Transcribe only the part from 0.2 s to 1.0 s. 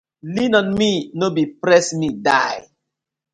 Lean on me,